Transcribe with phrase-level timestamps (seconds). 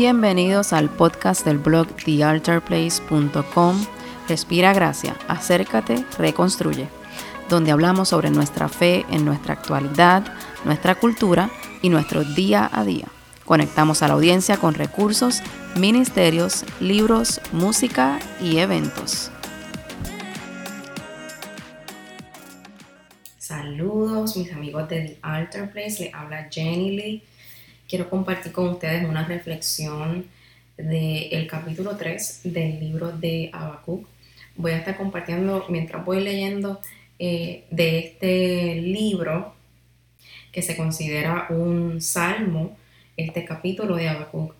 [0.00, 3.86] Bienvenidos al podcast del blog thealtarplace.com.
[4.28, 6.88] Respira gracia, acércate, reconstruye,
[7.50, 10.24] donde hablamos sobre nuestra fe en nuestra actualidad,
[10.64, 11.50] nuestra cultura
[11.82, 13.08] y nuestro día a día.
[13.44, 15.42] Conectamos a la audiencia con recursos,
[15.76, 19.30] ministerios, libros, música y eventos.
[24.36, 27.22] Mis amigos de The Altar Place, le habla Jenny Lee
[27.90, 30.26] quiero compartir con ustedes una reflexión
[30.76, 34.06] del capítulo 3 del libro de Habacuc.
[34.54, 36.80] Voy a estar compartiendo mientras voy leyendo
[37.18, 39.56] eh, de este libro
[40.52, 42.76] que se considera un salmo,
[43.16, 44.54] este capítulo de Habacuc.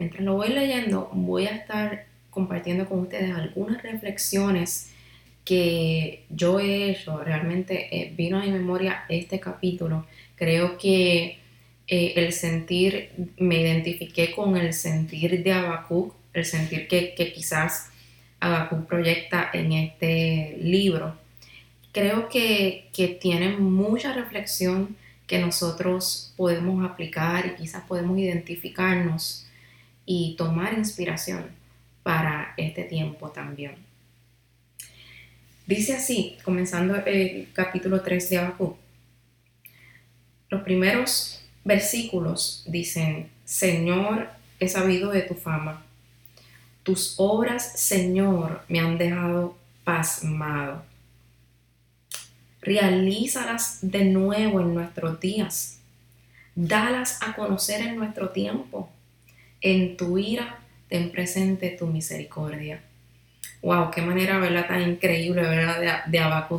[0.00, 4.90] Mientras lo voy leyendo, voy a estar compartiendo con ustedes algunas reflexiones
[5.44, 7.22] que yo he hecho.
[7.22, 10.06] Realmente eh, vino a mi memoria este capítulo.
[10.36, 11.38] Creo que
[11.86, 17.90] eh, el sentir, me identifiqué con el sentir de Habacuc, el sentir que, quizás
[18.40, 21.16] Habacuc proyecta en este libro.
[21.92, 29.46] Creo que, que tiene mucha reflexión que nosotros podemos aplicar y quizás podemos identificarnos
[30.06, 31.50] y tomar inspiración
[32.02, 33.83] para este tiempo también.
[35.66, 38.76] Dice así, comenzando el capítulo 3 de Habacuc.
[40.50, 44.28] Los primeros versículos dicen, Señor,
[44.60, 45.82] he sabido de tu fama.
[46.82, 50.84] Tus obras, Señor, me han dejado pasmado.
[52.60, 55.78] Realízalas de nuevo en nuestros días.
[56.54, 58.90] Dalas a conocer en nuestro tiempo.
[59.62, 60.58] En tu ira,
[60.90, 62.82] ten presente tu misericordia.
[63.64, 64.68] Wow, qué manera, ¿verdad?
[64.68, 66.04] Tan increíble, ¿verdad?
[66.06, 66.18] De, de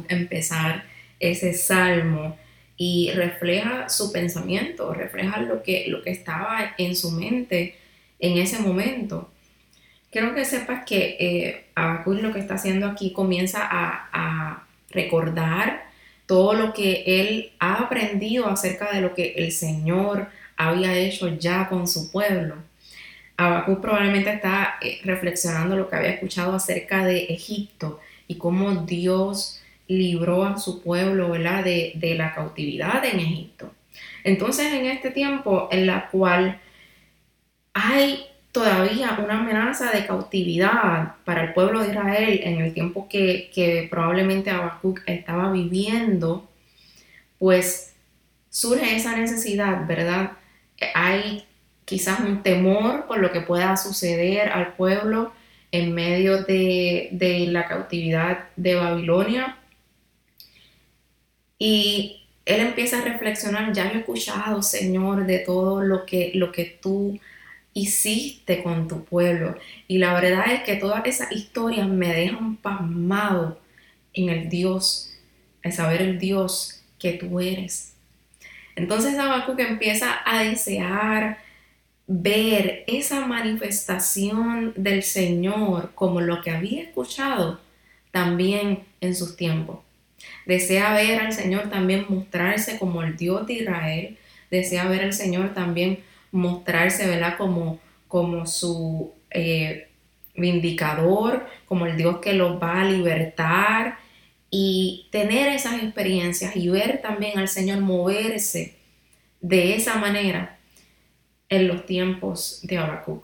[0.09, 0.85] empezar
[1.19, 2.35] ese salmo
[2.77, 7.75] y refleja su pensamiento, refleja lo que, lo que estaba en su mente
[8.17, 9.29] en ese momento.
[10.11, 11.65] Quiero que sepas que eh,
[12.07, 15.85] lo que está haciendo aquí comienza a, a, recordar
[16.25, 21.69] todo lo que él ha aprendido acerca de lo que el Señor había hecho ya
[21.69, 22.55] con su pueblo.
[23.37, 29.61] Abacus probablemente está eh, reflexionando lo que había escuchado acerca de Egipto y cómo Dios
[29.87, 31.63] libró a su pueblo ¿verdad?
[31.63, 33.71] De, de la cautividad en Egipto.
[34.23, 36.59] Entonces, en este tiempo en la cual
[37.73, 43.51] hay todavía una amenaza de cautividad para el pueblo de Israel en el tiempo que,
[43.53, 46.49] que probablemente Habacuc estaba viviendo,
[47.37, 47.93] pues
[48.49, 50.31] surge esa necesidad, ¿verdad?
[50.93, 51.43] Hay
[51.85, 55.31] quizás un temor por lo que pueda suceder al pueblo
[55.71, 59.57] en medio de, de la cautividad de Babilonia,
[61.57, 66.65] y él empieza a reflexionar, ya he escuchado, Señor, de todo lo que, lo que
[66.65, 67.19] tú
[67.73, 69.57] hiciste con tu pueblo.
[69.87, 73.59] Y la verdad es que todas esas historias me dejan pasmado
[74.13, 75.17] en el Dios,
[75.63, 77.93] en saber el Dios que tú eres.
[78.75, 79.15] Entonces
[79.55, 81.39] que empieza a desear
[82.07, 87.59] ver esa manifestación del Señor como lo que había escuchado
[88.11, 89.79] también en sus tiempos.
[90.45, 94.17] Desea ver al Señor también mostrarse como el Dios de Israel.
[94.51, 95.99] Desea ver al Señor también
[96.31, 97.37] mostrarse, ¿verdad?
[97.37, 99.89] Como, como su eh,
[100.35, 103.97] vindicador, como el Dios que los va a libertar
[104.49, 108.75] y tener esas experiencias y ver también al Señor moverse
[109.41, 110.54] de esa manera
[111.49, 113.23] en los tiempos de Habacuc.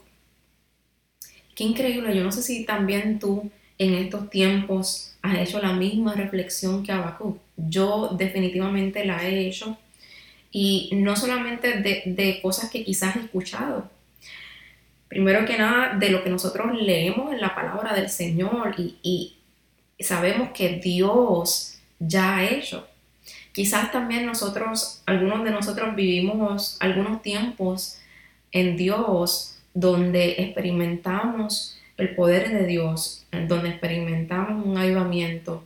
[1.55, 6.13] Qué increíble, yo no sé si también tú en estos tiempos has hecho la misma
[6.13, 7.39] reflexión que Habacuc.
[7.57, 9.77] Yo definitivamente la he hecho
[10.51, 13.89] y no solamente de, cosas que quizás he escuchado.
[15.07, 20.03] Primero que nada, de lo que nosotros leemos en la palabra del Señor y, y
[20.03, 22.87] sabemos que Dios ya ha hecho.
[23.51, 27.97] Quizás también nosotros, algunos de nosotros vivimos algunos tiempos
[28.51, 35.63] en Dios donde experimentamos el poder de Dios, donde experimentamos un avivamiento.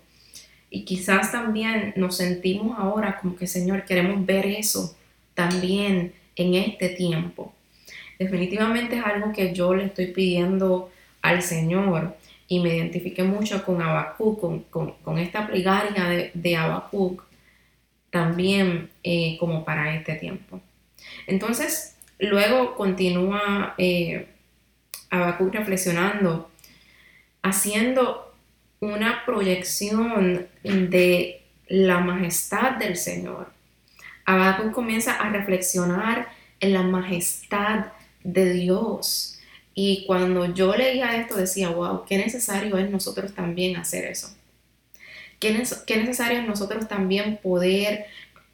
[0.70, 4.96] Y quizás también nos sentimos ahora como que, Señor, queremos ver eso
[5.34, 7.54] también en este tiempo.
[8.20, 10.92] Definitivamente es algo que yo le estoy pidiendo
[11.22, 12.18] al Señor
[12.48, 17.24] y me identifiqué mucho con Habacuc, con, esta plegaria de, de Habacuc,
[18.10, 20.62] también eh, como para este tiempo.
[21.28, 24.28] Entonces, luego continúa eh,
[25.12, 26.50] reflexionando,
[27.42, 28.34] haciendo
[28.80, 33.52] una proyección de la majestad del Señor.
[34.26, 36.30] Habacuc comienza a reflexionar
[36.60, 37.88] en la majestad
[38.24, 39.40] de Dios.
[39.74, 44.36] Y cuando yo leía esto decía, wow, qué necesario es nosotros también hacer eso.
[45.40, 48.06] Qué, necesario es nosotros también poder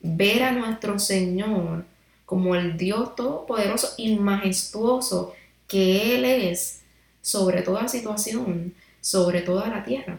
[0.02, 1.86] ver a nuestro Señor
[2.32, 5.36] como el Dios todopoderoso y majestuoso
[5.68, 6.82] que Él es
[7.22, 10.18] sobre toda situación, sobre toda la tierra.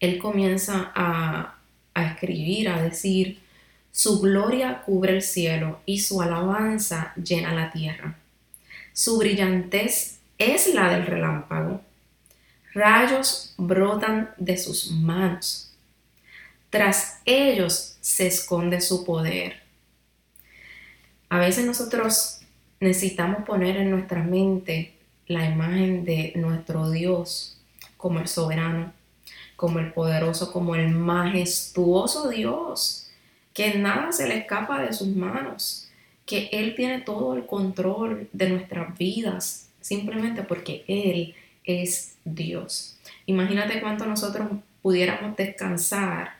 [0.00, 1.58] Él comienza a,
[1.92, 3.38] a escribir, a decir,
[3.92, 8.16] su gloria cubre el cielo y su alabanza llena la tierra.
[8.94, 11.82] Su brillantez es la del relámpago.
[12.72, 15.70] Rayos brotan de sus manos.
[16.70, 19.63] Tras ellos se esconde su poder.
[21.34, 22.42] A veces nosotros
[22.78, 24.92] necesitamos poner en nuestra mente
[25.26, 27.58] la imagen de nuestro Dios
[27.96, 28.92] como el soberano,
[29.56, 33.10] como el poderoso, como el majestuoso Dios
[33.52, 35.90] que nada se le escapa de sus manos,
[36.24, 41.34] que Él tiene todo el control de nuestras vidas, simplemente porque Él
[41.64, 42.96] es Dios.
[43.26, 44.50] Imagínate cuánto nosotros
[44.82, 46.34] pudiéramos descansar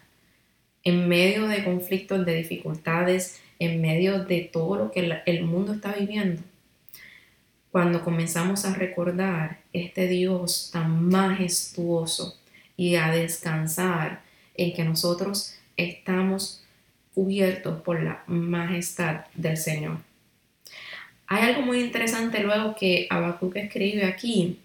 [0.85, 5.93] en medio de conflictos, de dificultades, en medio de todo lo que el mundo está
[5.93, 6.43] viviendo.
[7.71, 12.39] Cuando comenzamos a recordar este Dios tan majestuoso
[12.77, 14.23] y a descansar
[14.55, 16.65] en que nosotros estamos
[17.15, 19.99] cubiertos por la majestad del Señor.
[21.27, 24.61] Hay algo muy interesante luego que Habacuc escribe aquí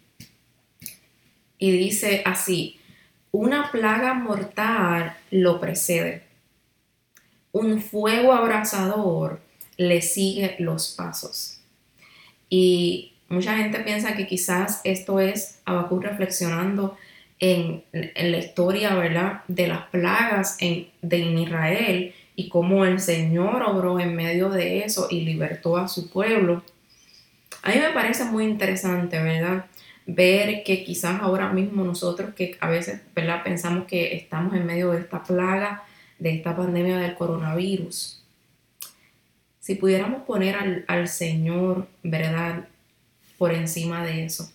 [1.57, 2.79] y dice así,
[3.31, 6.23] una plaga mortal lo precede,
[7.51, 9.39] un fuego abrasador
[9.77, 11.61] le sigue los pasos.
[12.49, 16.97] Y mucha gente piensa que quizás esto es Habacuc reflexionando
[17.39, 23.99] en, la historia, ¿verdad?, de las plagas en, de Israel y cómo el Señor obró
[23.99, 26.63] en medio de eso y libertó a su pueblo.
[27.63, 29.65] A mí me parece muy interesante, ¿verdad?
[30.05, 33.43] Ver que quizás ahora mismo nosotros que a veces, ¿verdad?
[33.43, 35.83] Pensamos que estamos en medio de esta plaga,
[36.19, 38.23] de esta pandemia del coronavirus.
[39.59, 42.67] Si pudiéramos poner al, al Señor, ¿verdad?
[43.37, 44.51] Por encima de eso.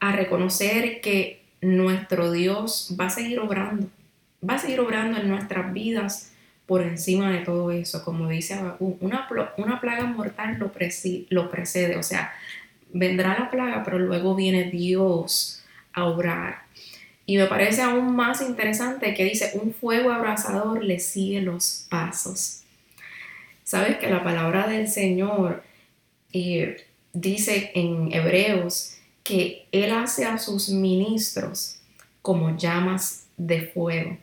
[0.00, 3.88] A reconocer que nuestro Dios va a seguir obrando
[4.48, 6.32] va a seguir obrando en nuestras vidas
[6.66, 8.04] por encima de todo eso.
[8.04, 10.72] Como dice una, una plaga mortal lo,
[11.30, 12.32] lo precede, o sea,
[12.92, 16.63] vendrá la plaga, pero luego viene Dios a obrar.
[17.26, 22.62] Y me parece aún más interesante que dice, un fuego abrasador le sigue los pasos.
[23.62, 25.62] Sabes que la palabra del Señor
[26.32, 26.84] eh,
[27.14, 31.80] dice en Hebreos que Él hace a sus ministros
[32.20, 34.18] como llamas de fuego.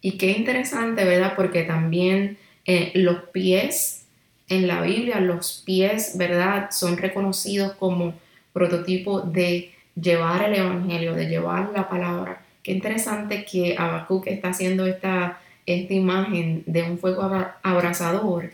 [0.00, 1.34] Y qué interesante, ¿verdad?
[1.36, 4.04] Porque también eh, los pies
[4.48, 6.70] en la Biblia, los pies, ¿verdad?
[6.70, 8.14] Son reconocidos como
[8.52, 12.44] prototipo de llevar el Evangelio, de llevar la palabra.
[12.62, 17.22] Qué interesante que Habacuc está haciendo esta, esta imagen de un fuego
[17.62, 18.52] abrazador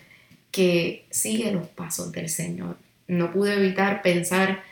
[0.50, 2.76] que sigue los pasos del Señor.
[3.08, 4.62] No pude evitar pensar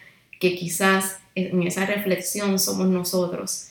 [0.40, 3.68] que quizás en esa reflexión somos nosotros,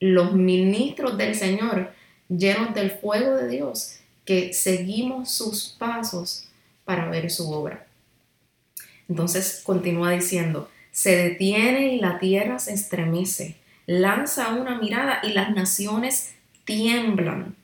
[0.00, 1.92] los ministros del Señor,
[2.28, 6.48] llenos del fuego de Dios, que seguimos sus pasos
[6.84, 7.86] para ver su obra.
[9.08, 13.56] Entonces continúa diciendo, se detiene y la tierra se estremece,
[13.86, 17.56] lanza una mirada y las naciones tiemblan.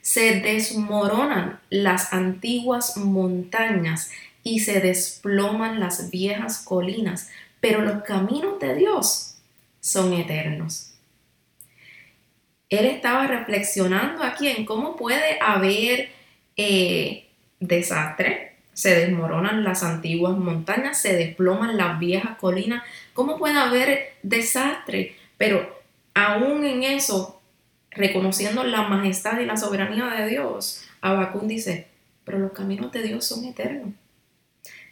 [0.00, 4.10] Se desmoronan las antiguas montañas
[4.42, 7.30] y se desploman las viejas colinas,
[7.60, 9.38] pero los caminos de Dios
[9.80, 10.92] son eternos.
[12.68, 16.10] Él estaba reflexionando aquí en cómo puede haber
[16.56, 17.28] eh,
[17.60, 22.82] desastre, se desmoronan las antiguas montañas, se desploman las viejas colinas,
[23.14, 25.80] cómo puede haber desastre, pero
[26.12, 27.40] aún en eso,
[27.90, 31.86] reconociendo la majestad y la soberanía de Dios, Abacún dice,
[32.24, 33.94] pero los caminos de Dios son eternos.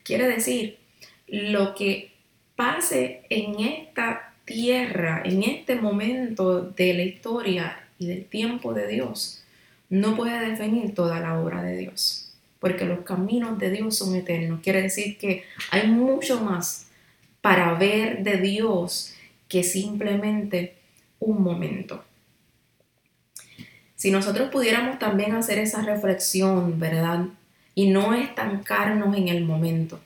[0.02, 0.78] Quiere decir,
[1.26, 2.14] lo que
[2.56, 9.44] pase en esta tierra, en este momento de la historia y del tiempo de Dios,
[9.90, 12.23] no puede definir toda la obra de Dios,
[12.64, 14.60] porque los caminos de Dios son eternos.
[14.62, 16.86] Quiere decir que hay mucho más
[17.42, 19.14] para ver de Dios
[19.48, 20.74] que simplemente
[21.20, 22.02] un momento.
[23.96, 27.26] Si nosotros pudiéramos también hacer esa reflexión, ¿verdad?
[27.74, 30.00] Y no estancarnos en el momento,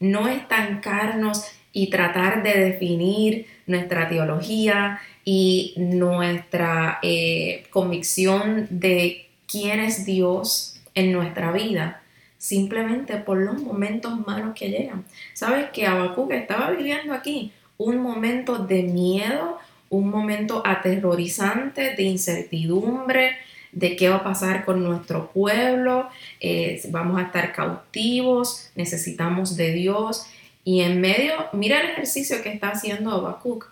[0.00, 10.04] no estancarnos y tratar de definir nuestra teología y nuestra eh, convicción de quién es
[10.04, 12.02] Dios en nuestra vida,
[12.38, 15.04] simplemente por los momentos malos que llegan.
[15.32, 19.58] ¿Sabes que Habacuc estaba viviendo aquí un momento de miedo,
[19.90, 23.36] un momento aterrorizante, de incertidumbre,
[23.74, 26.08] de qué va a pasar con nuestro pueblo,
[26.40, 30.26] eh, vamos a estar cautivos, necesitamos de Dios.
[30.64, 33.70] Y en medio, mira el ejercicio que está haciendo Habacuc,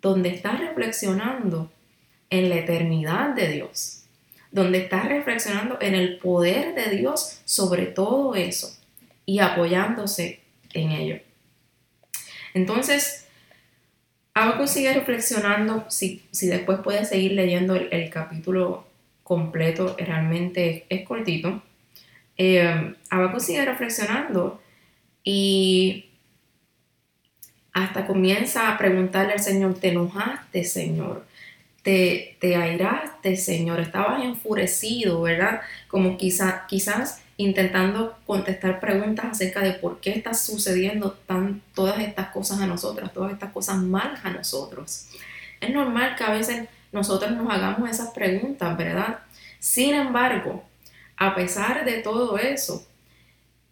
[0.00, 1.70] donde está reflexionando
[2.30, 3.99] en la eternidad de Dios,
[4.50, 8.76] donde está reflexionando en el poder de Dios sobre todo eso
[9.26, 10.40] y apoyándose
[10.74, 11.20] en ello.
[12.54, 13.26] Entonces,
[14.34, 18.86] Habacuc sigue reflexionando, si, si después puedes seguir leyendo el capítulo
[19.22, 21.62] completo, realmente es cortito.
[22.36, 22.94] Eh,
[23.38, 24.60] sigue reflexionando
[25.22, 26.06] y
[27.72, 31.26] hasta comienza a preguntarle al Señor, ¿te enojaste, Señor?
[31.82, 33.80] ¿Te, te airaste, Señor?
[33.80, 35.62] Estabas enfurecido, ¿verdad?
[35.88, 42.28] Como quizá, quizás intentando contestar preguntas acerca de por qué está sucediendo tan, todas estas
[42.28, 45.06] cosas a nosotros, todas estas cosas malas a nosotros.
[45.58, 49.20] Es normal que a veces nosotros nos hagamos esas preguntas, ¿verdad?
[49.58, 50.64] Sin embargo,
[51.16, 52.86] a pesar de todo eso,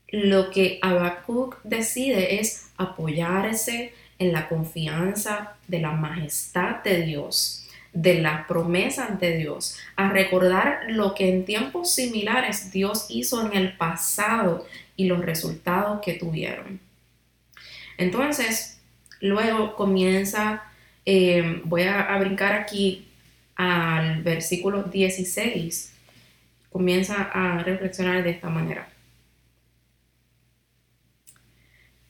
[0.09, 7.68] lo que Habacuc decide es apoyarse en la confianza de la majestad de Dios,
[8.03, 13.57] de las promesas de Dios, a recordar lo que en tiempos similares Dios hizo en
[13.57, 16.79] el pasado y los resultados que tuvieron.
[17.97, 18.81] Entonces,
[19.21, 20.63] luego comienza,
[21.05, 23.09] eh, voy a brincar aquí
[23.57, 25.93] al versículo 16,
[26.71, 28.89] comienza a reflexionar de esta manera.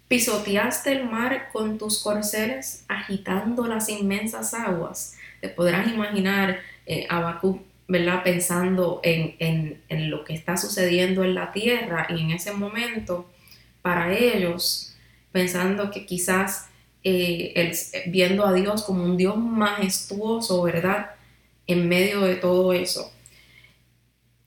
[0.09, 5.17] Pisoteaste el mar con tus corceles, agitando las inmensas aguas.
[5.41, 7.41] Te podrás imaginar eh, a
[7.87, 8.23] ¿verdad?
[8.23, 13.31] Pensando en, lo que está sucediendo en la tierra y en ese momento,
[13.83, 14.97] para ellos,
[15.31, 16.69] pensando que quizás
[17.05, 17.73] eh,
[18.07, 21.11] viendo a Dios como un Dios majestuoso, ¿verdad?
[21.69, 23.13] en medio de todo eso.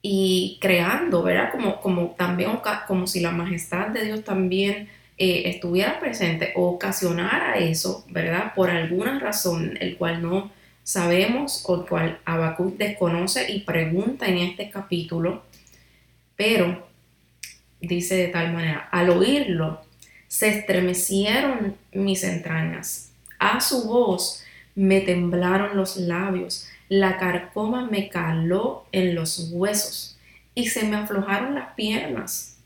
[0.01, 1.51] Y creando, ¿verdad?
[1.51, 4.89] Como, como también, como si la majestad de Dios también
[5.23, 8.55] eh, estuviera presente o ocasionara eso, ¿verdad?
[8.55, 10.51] Por alguna razón, el cual no
[10.81, 15.43] sabemos o el cual Habacuc desconoce y pregunta en este capítulo,
[16.35, 16.87] pero
[17.79, 19.81] dice de tal manera, al oírlo,
[20.27, 28.87] se estremecieron mis entrañas, a su voz me temblaron los labios, la carcoma me caló
[28.91, 30.17] en los huesos
[30.55, 32.57] y se me aflojaron las piernas,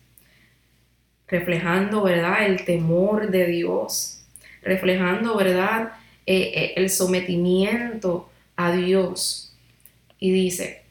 [1.28, 4.24] reflejando, ¿verdad?, el temor de Dios,
[4.62, 5.94] reflejando, ¿verdad?,
[6.26, 9.54] eh, eh, el sometimiento a Dios.
[10.20, 10.84] Y dice,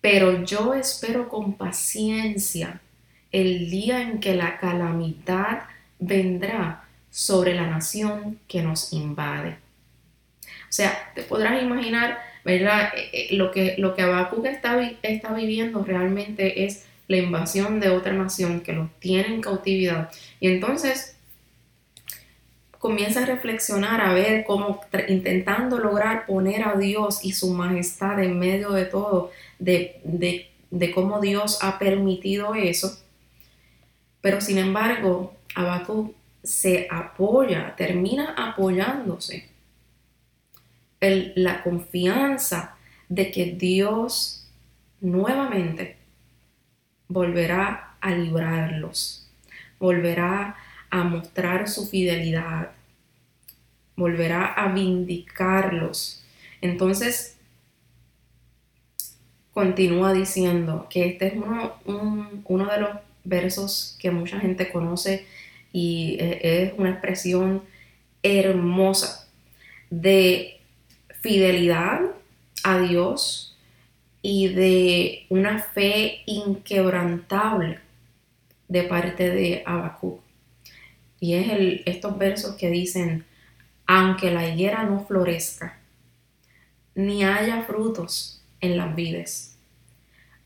[0.00, 2.80] pero yo espero con paciencia
[3.32, 5.64] el día en que la calamidad
[5.98, 9.56] vendrá sobre la nación que nos invade.
[10.68, 12.92] O sea, te podrás imaginar, ¿verdad?
[13.12, 14.02] Eh, lo que, lo que
[14.50, 20.10] está, está viviendo realmente es la invasión de otra nación que los tiene en cautividad.
[20.40, 21.16] Y entonces
[22.78, 28.38] comienza a reflexionar, a ver cómo intentando lograr poner a Dios y su majestad en
[28.38, 33.00] medio de todo, de, de, de cómo Dios ha permitido eso.
[34.20, 39.48] Pero sin embargo, Habacuc se apoya, termina apoyándose
[41.00, 42.76] la confianza
[43.08, 44.46] de que Dios
[45.00, 46.03] nuevamente
[47.08, 49.28] volverá a librarlos,
[49.78, 50.56] volverá
[50.90, 52.70] a mostrar su fidelidad,
[53.96, 56.24] volverá a vindicarlos.
[56.60, 57.36] Entonces,
[59.52, 61.74] continúa diciendo que este es uno,
[62.44, 62.90] uno de los
[63.24, 65.26] versos que mucha gente conoce
[65.72, 67.62] y es una expresión
[68.22, 69.28] hermosa
[69.90, 70.60] de
[71.20, 72.00] fidelidad
[72.62, 73.53] a Dios
[74.26, 77.78] y de una fe inquebrantable
[78.68, 80.18] de parte de Habacuc.
[81.20, 83.26] Y es el, estos versos que dicen,
[83.86, 85.78] aunque la higuera no florezca,
[86.94, 89.58] ni haya frutos en las vides,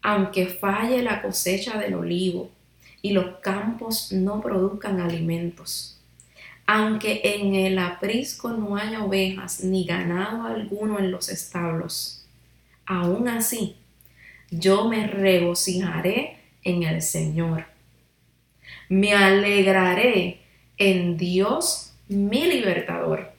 [0.02, 2.50] aunque falle la cosecha del olivo
[3.00, 6.00] y los campos no produzcan alimentos,
[6.66, 12.18] aunque en el aprisco no haya ovejas ni ganado alguno en los establos.
[12.88, 13.76] Aún así,
[14.50, 17.66] yo me regocijaré en el Señor.
[18.88, 20.40] Me alegraré
[20.78, 23.34] en Dios mi libertador.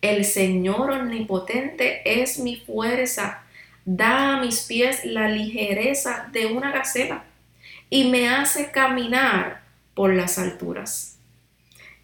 [0.00, 3.42] El Señor omnipotente es mi fuerza.
[3.84, 7.24] Da a mis pies la ligereza de una gacela
[7.90, 9.62] y me hace caminar
[9.94, 11.18] por las alturas.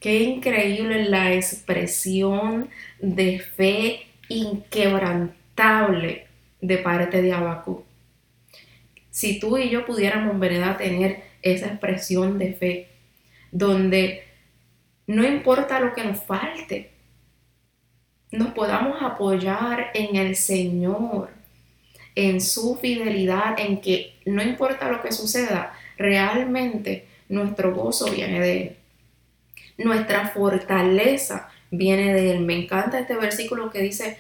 [0.00, 6.33] Qué increíble la expresión de fe inquebrantable
[6.66, 7.84] de parte de Abacú.
[9.10, 12.88] Si tú y yo pudiéramos, ¿verdad?, tener esa expresión de fe,
[13.52, 14.24] donde
[15.06, 16.90] no importa lo que nos falte,
[18.32, 21.30] nos podamos apoyar en el Señor,
[22.14, 28.62] en su fidelidad, en que no importa lo que suceda, realmente nuestro gozo viene de
[28.62, 28.76] Él.
[29.76, 32.40] Nuestra fortaleza viene de Él.
[32.40, 34.16] Me encanta este versículo que dice,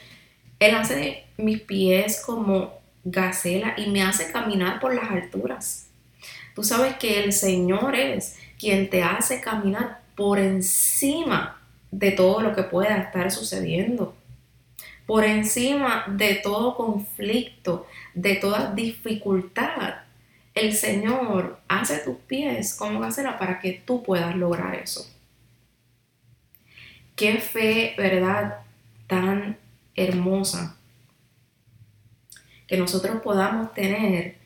[0.58, 2.72] Él hace mis pies como
[3.04, 5.88] gacela y me hace caminar por las alturas.
[6.54, 12.54] Tú sabes que el Señor es quien te hace caminar por encima de todo lo
[12.54, 14.14] que pueda estar sucediendo,
[15.06, 19.96] por encima de todo conflicto, de toda dificultad.
[20.54, 25.10] El Señor hace tus pies como gacela para que tú puedas lograr eso.
[27.16, 28.58] Qué fe, ¿verdad?
[29.06, 29.58] Tan
[29.94, 30.76] hermosa
[32.66, 34.36] que nosotros podamos tener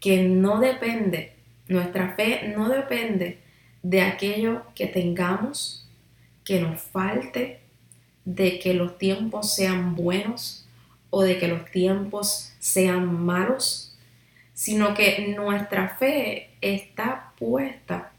[0.00, 1.34] que no depende,
[1.68, 3.38] nuestra fe no depende
[3.82, 5.88] de aquello que tengamos,
[6.44, 7.60] que nos falte,
[8.24, 10.66] de que los tiempos sean buenos
[11.10, 13.96] o de que los tiempos sean malos,
[14.54, 18.12] sino que nuestra fe está puesta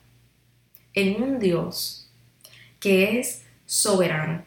[0.93, 2.09] en un Dios
[2.79, 4.43] que es soberano,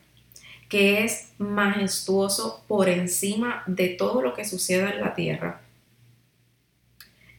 [0.72, 5.60] que es majestuoso por encima de todo lo que suceda en la tierra.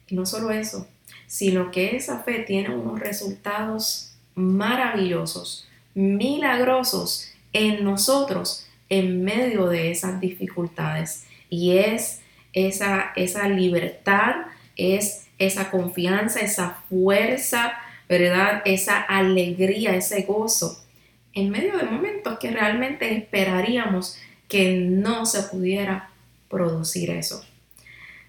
[0.06, 0.86] Y no solo eso,
[1.26, 10.20] sino que esa fe tiene unos resultados maravillosos, milagrosos en nosotros en medio de esas
[10.20, 11.24] dificultades.
[11.50, 12.20] Y es
[12.52, 17.72] esa, esa libertad, es esa confianza, esa fuerza,
[18.08, 18.62] ¿verdad?
[18.64, 20.83] Esa alegría, ese gozo
[21.34, 24.18] en medio de momentos que realmente esperaríamos
[24.48, 26.10] que no se pudiera
[26.48, 27.44] producir eso.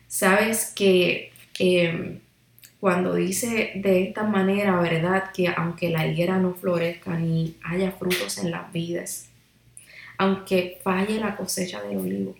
[0.07, 2.19] Sabes que em,
[2.79, 5.31] cuando dice de esta manera, ¿verdad?
[5.33, 9.29] Que aunque la higuera no florezca ni haya frutos en las vidas,
[10.17, 12.35] aunque falle la cosecha del olivo,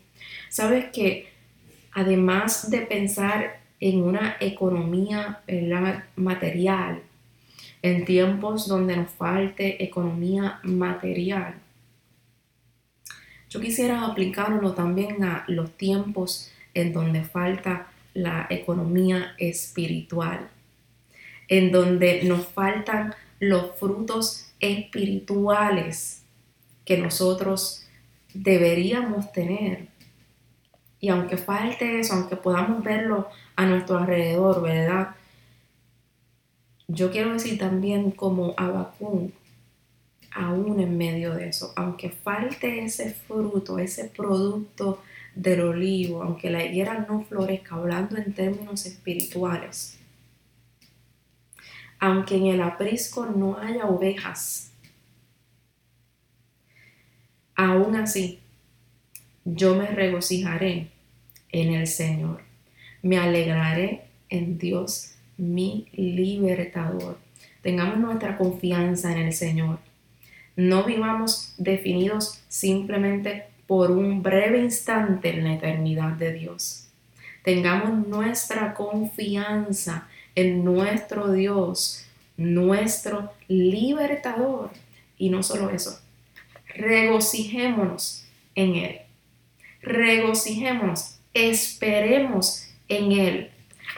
[0.50, 1.30] sabes que
[1.92, 5.42] además de pensar en una economía
[6.16, 7.02] material,
[7.86, 11.54] en tiempos donde nos falte economía material.
[13.48, 20.50] Yo quisiera aplicarlo también a los tiempos en donde falta la economía espiritual,
[21.48, 26.24] en donde nos faltan los frutos espirituales
[26.86, 27.86] que nosotros
[28.34, 29.90] deberíamos tener.
[31.00, 35.10] Y aunque falte eso, aunque podamos verlo a nuestro alrededor, ¿verdad?
[36.88, 39.34] Yo quiero decir también como Abacún,
[40.32, 45.02] aún en medio de eso, aunque falte ese fruto, ese producto
[45.34, 49.98] del olivo, aunque la higuera no florezca, hablando en términos espirituales,
[52.00, 54.72] aunque en el aprisco no haya ovejas,
[57.56, 58.40] aún así,
[59.44, 60.92] yo me regocijaré
[61.50, 62.42] en el Señor,
[63.02, 67.18] me alegraré en Dios mi libertador.
[67.62, 69.80] Tengamos nuestra confianza en el Señor.
[70.56, 76.88] No vivamos definidos simplemente por un breve instante en la eternidad de Dios.
[77.44, 82.06] Tengamos nuestra confianza en nuestro Dios,
[82.38, 84.72] nuestro libertador.
[85.18, 86.00] Y no solo eso,
[86.68, 89.00] regocijémonos en Él.
[89.82, 93.52] Regocijémonos, esperemos en Él.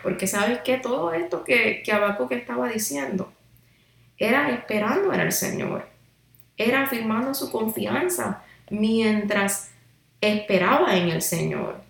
[0.04, 3.32] Porque sabes que todo esto que, que estaba diciendo
[4.18, 5.88] era esperando en el Señor,
[6.58, 9.72] era afirmando su confianza mientras
[10.22, 11.82] esperaba en el Señor.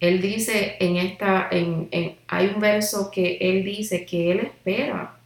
[0.00, 1.88] Él dice en esta, en,
[2.28, 5.18] hay un verso que él dice que él espera.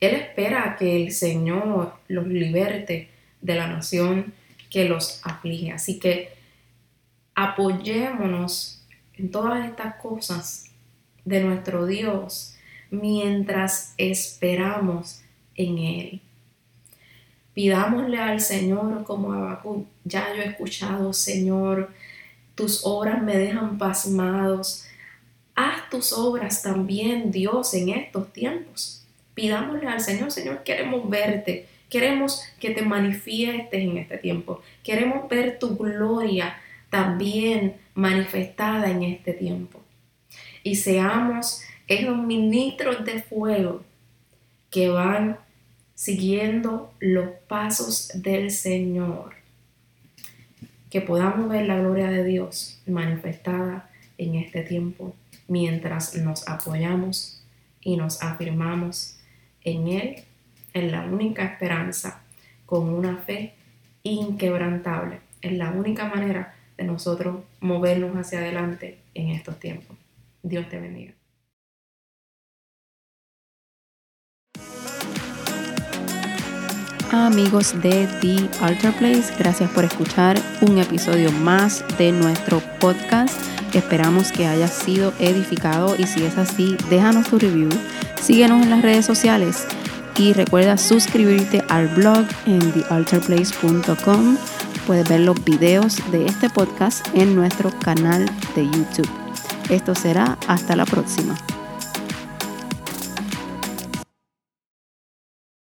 [0.00, 3.08] Él espera que el Señor los liberte
[3.40, 4.32] de la nación
[4.68, 5.72] que los aflige.
[5.72, 6.32] Así que
[7.34, 8.79] apoyémonos
[9.20, 10.64] en todas estas cosas
[11.24, 12.56] de nuestro Dios
[12.90, 15.22] mientras esperamos
[15.54, 16.20] en Él.
[17.52, 21.90] Pidámosle al Señor como Abacú, ya yo he escuchado, Señor,
[22.54, 24.86] tus obras me dejan pasmados.
[25.54, 29.04] Haz tus obras también, Dios, en estos tiempos.
[29.34, 35.58] pidámosle al Señor, Señor, queremos verte, queremos que te manifiestes en este tiempo, queremos ver
[35.58, 36.56] tu gloria
[36.90, 39.80] también manifestada en este tiempo.
[40.62, 43.82] Y seamos esos ministros de fuego
[44.70, 45.38] que van
[45.94, 49.34] siguiendo los pasos del Señor.
[50.90, 55.14] Que podamos ver la gloria de Dios manifestada en este tiempo
[55.48, 57.42] mientras nos apoyamos
[57.80, 59.18] y nos afirmamos
[59.64, 60.16] en Él,
[60.74, 62.22] en la única esperanza,
[62.66, 63.54] con una fe
[64.02, 65.20] inquebrantable.
[65.42, 69.96] Es la única manera de nosotros movernos hacia adelante en estos tiempos.
[70.42, 71.12] Dios te bendiga.
[77.12, 83.38] Amigos de The Altar Place, gracias por escuchar un episodio más de nuestro podcast.
[83.74, 87.68] Esperamos que haya sido edificado y si es así, déjanos tu review,
[88.22, 89.66] síguenos en las redes sociales
[90.16, 94.38] y recuerda suscribirte al blog en thealtarplace.com.
[94.86, 99.08] Puedes ver los videos de este podcast en nuestro canal de YouTube.
[99.68, 101.36] Esto será hasta la próxima.